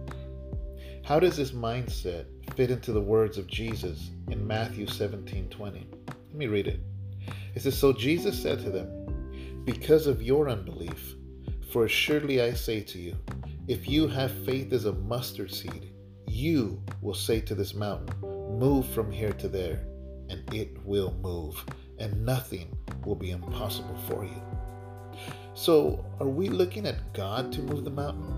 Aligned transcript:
How 1.04 1.20
does 1.20 1.36
this 1.36 1.52
mindset 1.52 2.28
fit 2.56 2.72
into 2.72 2.94
the 2.94 3.02
words 3.02 3.38
of 3.38 3.46
Jesus 3.46 4.12
in 4.30 4.48
Matthew 4.48 4.88
17 4.88 5.50
20? 5.50 5.88
Let 6.08 6.34
me 6.34 6.48
read 6.48 6.68
it. 6.68 6.80
It 7.56 7.64
says, 7.64 7.78
So 7.78 7.92
Jesus 7.92 8.42
said 8.42 8.60
to 8.60 8.70
them, 8.70 9.66
Because 9.66 10.08
of 10.08 10.24
your 10.24 10.48
unbelief, 10.48 11.16
for 11.74 11.84
assuredly 11.84 12.42
I 12.42 12.54
say 12.54 12.80
to 12.84 12.98
you, 12.98 13.18
if 13.68 13.86
you 13.86 14.08
have 14.08 14.32
faith 14.46 14.72
as 14.72 14.86
a 14.86 14.94
mustard 14.94 15.52
seed, 15.52 15.92
you 16.26 16.82
will 17.02 17.14
say 17.14 17.42
to 17.42 17.54
this 17.54 17.74
mountain, 17.74 18.16
Move 18.58 18.88
from 18.88 19.12
here 19.12 19.34
to 19.34 19.50
there, 19.50 19.86
and 20.30 20.42
it 20.54 20.78
will 20.86 21.14
move, 21.22 21.62
and 22.00 22.26
nothing 22.26 22.74
will 23.06 23.16
be 23.16 23.32
impossible 23.32 23.98
for 24.08 24.24
you. 24.24 24.42
So, 25.54 26.04
are 26.20 26.28
we 26.28 26.50
looking 26.50 26.86
at 26.86 27.14
God 27.14 27.52
to 27.54 27.62
move 27.62 27.86
the 27.86 27.90
mountain? 27.90 28.34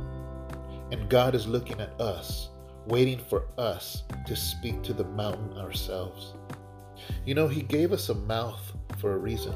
And 0.91 1.09
God 1.09 1.35
is 1.35 1.47
looking 1.47 1.81
at 1.81 1.99
us, 1.99 2.49
waiting 2.85 3.19
for 3.19 3.47
us 3.57 4.03
to 4.25 4.35
speak 4.35 4.83
to 4.83 4.93
the 4.93 5.03
mountain 5.03 5.57
ourselves. 5.57 6.33
You 7.25 7.33
know, 7.33 7.47
He 7.47 7.61
gave 7.61 7.91
us 7.91 8.09
a 8.09 8.15
mouth 8.15 8.73
for 8.99 9.13
a 9.13 9.17
reason. 9.17 9.55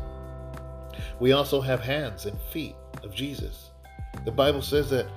We 1.20 1.34
also 1.34 1.62
have 1.62 1.80
hands 1.80 2.26
and 2.26 2.39
feet 2.52 2.76
of 3.04 3.14
Jesus. 3.14 3.70
The 4.26 4.32
Bible 4.32 4.62
says 4.62 4.89
that 4.89 5.08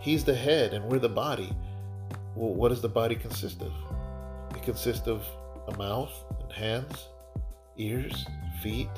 He's 0.00 0.24
the 0.24 0.34
head 0.34 0.74
and 0.74 0.84
we're 0.84 1.00
the 1.00 1.08
body. 1.08 1.52
Well, 2.36 2.54
what 2.54 2.68
does 2.68 2.80
the 2.80 2.88
body 2.88 3.16
consist 3.16 3.60
of? 3.62 3.72
It 4.54 4.62
consists 4.62 5.08
of 5.08 5.26
a 5.66 5.76
mouth 5.76 6.12
and 6.40 6.52
hands, 6.52 7.08
ears, 7.76 8.24
feet, 8.62 8.88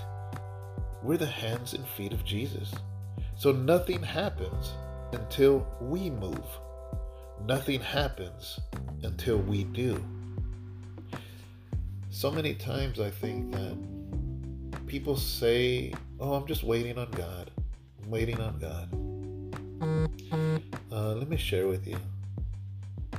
we're 1.02 1.16
the 1.16 1.26
hands 1.26 1.74
and 1.74 1.86
feet 1.88 2.12
of 2.12 2.24
Jesus. 2.24 2.72
So 3.36 3.52
nothing 3.52 4.02
happens 4.02 4.72
until 5.12 5.66
we 5.80 6.10
move. 6.10 6.44
Nothing 7.46 7.80
happens 7.80 8.60
until 9.02 9.38
we 9.38 9.64
do. 9.64 10.02
So 12.10 12.30
many 12.30 12.54
times 12.54 13.00
I 13.00 13.10
think 13.10 13.52
that 13.52 13.76
people 14.86 15.16
say, 15.16 15.94
Oh, 16.18 16.34
I'm 16.34 16.46
just 16.46 16.64
waiting 16.64 16.98
on 16.98 17.10
God. 17.12 17.50
I'm 18.02 18.10
waiting 18.10 18.40
on 18.40 18.58
God. 18.58 18.92
Uh, 20.92 21.14
let 21.14 21.28
me 21.30 21.38
share 21.38 21.66
with 21.66 21.86
you. 21.86 21.96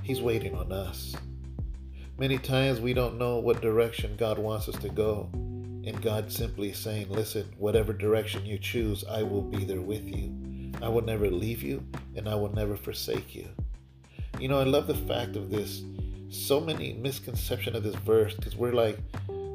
He's 0.04 0.22
waiting 0.22 0.56
on 0.56 0.72
us. 0.72 1.16
Many 2.20 2.38
times 2.38 2.80
we 2.80 2.94
don't 2.94 3.18
know 3.18 3.40
what 3.40 3.62
direction 3.62 4.16
God 4.18 4.38
wants 4.38 4.70
us 4.70 4.76
to 4.82 4.90
go. 4.90 5.32
And 5.86 6.02
God 6.02 6.32
simply 6.32 6.74
saying, 6.74 7.10
Listen, 7.10 7.52
whatever 7.58 7.94
direction 7.94 8.46
you 8.46 8.58
choose, 8.58 9.04
I 9.10 9.24
will 9.24 9.42
be 9.42 9.64
there 9.66 9.82
with 9.82 10.08
you. 10.08 10.72
I 10.82 10.90
will 10.90 11.02
never 11.02 11.30
leave 11.30 11.64
you 11.64 11.84
and 12.16 12.28
I 12.28 12.36
will 12.36 12.54
never 12.54 12.76
forsake 12.76 13.36
you. 13.36 13.48
You 14.40 14.48
know, 14.48 14.60
I 14.60 14.64
love 14.64 14.88
the 14.88 14.96
fact 14.96 15.36
of 15.36 15.50
this. 15.50 15.82
So 16.30 16.60
many 16.60 16.94
misconception 16.94 17.76
of 17.76 17.84
this 17.84 17.96
verse 17.96 18.34
because 18.36 18.56
we're 18.56 18.74
like, 18.74 18.98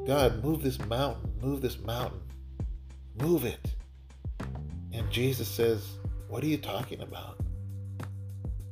God, 0.05 0.43
move 0.43 0.63
this 0.63 0.79
mountain, 0.85 1.33
move 1.41 1.61
this 1.61 1.79
mountain, 1.79 2.21
move 3.19 3.45
it. 3.45 3.73
And 4.93 5.09
Jesus 5.11 5.47
says, 5.47 5.83
What 6.27 6.43
are 6.43 6.47
you 6.47 6.57
talking 6.57 7.01
about? 7.01 7.37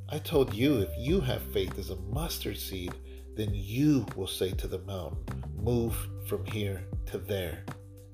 I 0.09 0.19
told 0.19 0.53
you 0.53 0.79
if 0.79 0.89
you 0.97 1.19
have 1.21 1.41
faith 1.51 1.79
as 1.79 1.89
a 1.89 1.95
mustard 1.95 2.57
seed, 2.57 2.93
then 3.35 3.49
you 3.51 4.05
will 4.15 4.27
say 4.27 4.51
to 4.51 4.67
the 4.67 4.79
mountain, 4.79 5.44
Move 5.65 5.97
from 6.27 6.45
here 6.45 6.83
to 7.07 7.17
there, 7.17 7.63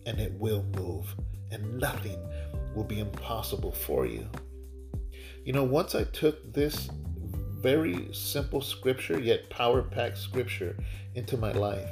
and 0.06 0.22
it 0.22 0.31
will 0.39 0.63
move, 0.78 1.13
and 1.51 1.78
nothing 1.78 2.17
will 2.73 2.85
be 2.85 3.01
impossible 3.01 3.73
for 3.73 4.06
you. 4.06 4.25
You 5.44 5.51
know, 5.51 5.66
once 5.66 5.94
I 5.94 6.06
took 6.06 6.53
this 6.53 6.90
very 7.59 8.07
simple 8.13 8.61
scripture, 8.61 9.19
yet 9.19 9.50
power 9.50 9.81
packed 9.81 10.17
scripture, 10.17 10.78
into 11.16 11.35
my 11.35 11.51
life, 11.51 11.90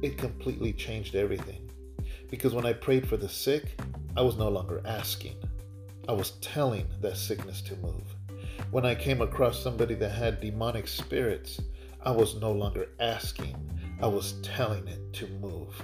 it 0.00 0.16
completely 0.16 0.72
changed 0.72 1.14
everything. 1.14 1.70
Because 2.30 2.54
when 2.54 2.64
I 2.64 2.72
prayed 2.72 3.06
for 3.06 3.18
the 3.18 3.28
sick, 3.28 3.78
I 4.16 4.22
was 4.22 4.38
no 4.38 4.48
longer 4.48 4.80
asking, 4.86 5.36
I 6.08 6.12
was 6.12 6.38
telling 6.40 6.86
that 7.02 7.18
sickness 7.18 7.60
to 7.60 7.76
move. 7.76 8.16
When 8.70 8.86
I 8.86 8.94
came 8.94 9.20
across 9.20 9.62
somebody 9.62 9.94
that 9.96 10.12
had 10.12 10.40
demonic 10.40 10.88
spirits, 10.88 11.60
I 12.02 12.12
was 12.12 12.40
no 12.40 12.52
longer 12.52 12.88
asking, 12.98 13.56
I 14.00 14.06
was 14.06 14.34
telling 14.42 14.86
it 14.88 15.12
to 15.14 15.26
move. 15.40 15.82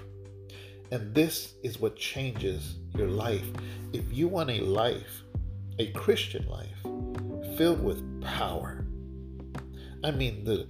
And 0.90 1.14
this 1.14 1.54
is 1.62 1.80
what 1.80 1.96
changes 1.96 2.76
your 2.94 3.08
life. 3.08 3.46
If 3.94 4.12
you 4.12 4.28
want 4.28 4.50
a 4.50 4.60
life, 4.60 5.22
a 5.78 5.90
Christian 5.92 6.46
life, 6.46 7.56
filled 7.56 7.82
with 7.82 8.20
power, 8.20 8.84
I 10.04 10.10
mean 10.10 10.44
the, 10.44 10.68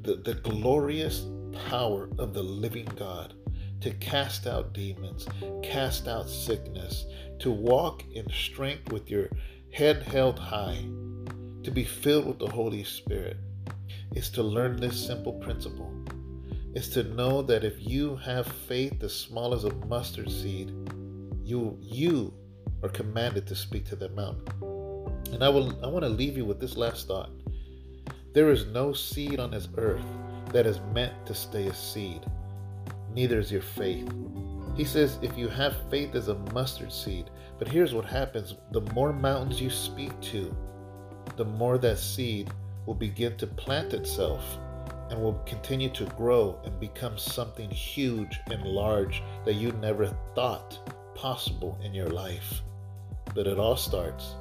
the, 0.00 0.14
the 0.16 0.34
glorious 0.34 1.26
power 1.68 2.08
of 2.18 2.32
the 2.32 2.42
living 2.42 2.88
God 2.96 3.34
to 3.82 3.90
cast 3.94 4.46
out 4.46 4.72
demons, 4.72 5.28
cast 5.62 6.08
out 6.08 6.30
sickness, 6.30 7.04
to 7.40 7.50
walk 7.50 8.02
in 8.14 8.26
strength 8.30 8.90
with 8.90 9.10
your 9.10 9.28
head 9.70 10.02
held 10.02 10.38
high, 10.38 10.82
to 11.62 11.70
be 11.70 11.84
filled 11.84 12.26
with 12.26 12.38
the 12.38 12.48
Holy 12.48 12.84
Spirit, 12.84 13.36
is 14.14 14.30
to 14.30 14.42
learn 14.42 14.80
this 14.80 15.06
simple 15.06 15.34
principle 15.34 15.92
is 16.74 16.88
to 16.88 17.04
know 17.04 17.40
that 17.42 17.64
if 17.64 17.74
you 17.78 18.16
have 18.16 18.46
faith 18.46 19.02
as 19.02 19.14
small 19.14 19.54
as 19.54 19.64
a 19.64 19.74
mustard 19.86 20.30
seed, 20.30 20.72
you 21.44 21.78
you 21.80 22.34
are 22.82 22.88
commanded 22.88 23.46
to 23.46 23.54
speak 23.54 23.84
to 23.86 23.96
the 23.96 24.08
mountain. 24.10 24.44
And 25.32 25.42
I 25.42 25.48
will 25.48 25.72
I 25.84 25.86
want 25.86 26.04
to 26.04 26.08
leave 26.08 26.36
you 26.36 26.44
with 26.44 26.60
this 26.60 26.76
last 26.76 27.06
thought. 27.06 27.30
There 28.32 28.50
is 28.50 28.66
no 28.66 28.92
seed 28.92 29.38
on 29.38 29.52
this 29.52 29.68
earth 29.76 30.04
that 30.52 30.66
is 30.66 30.80
meant 30.92 31.14
to 31.26 31.34
stay 31.34 31.68
a 31.68 31.74
seed. 31.74 32.26
Neither 33.14 33.38
is 33.38 33.52
your 33.52 33.62
faith. 33.62 34.08
He 34.76 34.84
says 34.84 35.20
if 35.22 35.38
you 35.38 35.48
have 35.48 35.76
faith 35.88 36.16
as 36.16 36.26
a 36.26 36.34
mustard 36.52 36.92
seed, 36.92 37.30
but 37.60 37.68
here's 37.68 37.94
what 37.94 38.04
happens 38.04 38.56
the 38.72 38.80
more 38.92 39.12
mountains 39.12 39.60
you 39.60 39.70
speak 39.70 40.18
to, 40.32 40.54
the 41.36 41.44
more 41.44 41.78
that 41.78 41.98
seed 41.98 42.50
will 42.84 42.94
begin 42.94 43.36
to 43.36 43.46
plant 43.46 43.94
itself 43.94 44.58
and 45.10 45.22
will 45.22 45.40
continue 45.46 45.90
to 45.90 46.04
grow 46.16 46.58
and 46.64 46.78
become 46.80 47.18
something 47.18 47.70
huge 47.70 48.40
and 48.50 48.62
large 48.64 49.22
that 49.44 49.54
you 49.54 49.72
never 49.72 50.06
thought 50.34 50.78
possible 51.14 51.78
in 51.82 51.94
your 51.94 52.08
life. 52.08 52.62
But 53.34 53.46
it 53.46 53.58
all 53.58 53.76
starts 53.76 54.34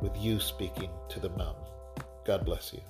with 0.00 0.16
you 0.16 0.40
speaking 0.40 0.90
to 1.08 1.20
the 1.20 1.30
mountain. 1.30 1.64
God 2.24 2.44
bless 2.44 2.72
you. 2.72 2.80